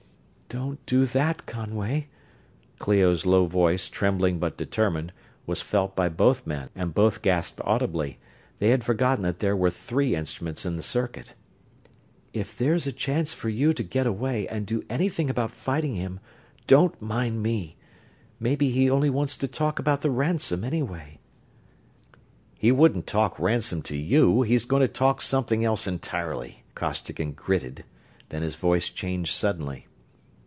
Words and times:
"Don't 0.53 0.85
do 0.85 1.05
that, 1.05 1.45
Conway." 1.45 2.09
Clio's 2.77 3.25
low 3.25 3.45
voice, 3.45 3.87
trembling 3.87 4.37
but 4.37 4.57
determined, 4.57 5.13
was 5.45 5.61
felt 5.61 5.95
by 5.95 6.09
both 6.09 6.45
men 6.45 6.69
and 6.75 6.93
both 6.93 7.21
gasped 7.21 7.61
audibly: 7.63 8.19
they 8.57 8.67
had 8.67 8.83
forgotten 8.83 9.23
that 9.23 9.39
there 9.39 9.55
were 9.55 9.69
three 9.69 10.13
instruments 10.13 10.65
in 10.65 10.75
the 10.75 10.83
circuit. 10.83 11.35
"If 12.33 12.57
there's 12.57 12.85
a 12.85 12.91
chance 12.91 13.33
for 13.33 13.47
you 13.47 13.71
to 13.71 13.81
get 13.81 14.05
away 14.05 14.45
and 14.49 14.65
do 14.67 14.83
anything 14.89 15.29
about 15.29 15.53
fighting 15.53 15.95
him, 15.95 16.19
don't 16.67 17.01
mind 17.01 17.41
me. 17.41 17.77
Maybe 18.37 18.71
he 18.71 18.89
only 18.89 19.09
wants 19.09 19.37
to 19.37 19.47
talk 19.47 19.79
about 19.79 20.01
the 20.01 20.11
ransom, 20.11 20.65
anyway." 20.65 21.17
"He 22.59 22.73
wouldn't 22.73 23.07
talk 23.07 23.39
ransom 23.39 23.83
to 23.83 23.95
you 23.95 24.41
he's 24.41 24.65
going 24.65 24.81
to 24.81 24.89
talk 24.89 25.21
something 25.21 25.63
else 25.63 25.87
entirely," 25.87 26.65
Costigan 26.75 27.31
gritted; 27.31 27.85
then 28.27 28.41
his 28.41 28.57
voice 28.57 28.89
changed 28.89 29.31
suddenly. 29.33 29.87